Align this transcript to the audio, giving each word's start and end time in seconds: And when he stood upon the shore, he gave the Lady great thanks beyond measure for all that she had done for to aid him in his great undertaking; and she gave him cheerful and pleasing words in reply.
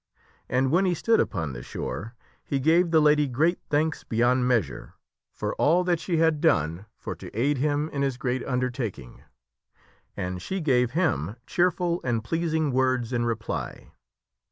And 0.49 0.71
when 0.71 0.85
he 0.85 0.95
stood 0.95 1.19
upon 1.19 1.53
the 1.53 1.61
shore, 1.61 2.15
he 2.43 2.59
gave 2.59 2.89
the 2.89 2.99
Lady 2.99 3.27
great 3.27 3.59
thanks 3.69 4.03
beyond 4.03 4.47
measure 4.47 4.95
for 5.31 5.53
all 5.57 5.83
that 5.83 5.99
she 5.99 6.17
had 6.17 6.41
done 6.41 6.87
for 6.97 7.13
to 7.13 7.29
aid 7.39 7.59
him 7.59 7.87
in 7.89 8.01
his 8.01 8.17
great 8.17 8.43
undertaking; 8.47 9.21
and 10.17 10.41
she 10.41 10.59
gave 10.59 10.93
him 10.97 11.35
cheerful 11.45 12.01
and 12.03 12.23
pleasing 12.23 12.71
words 12.71 13.13
in 13.13 13.25
reply. 13.25 13.91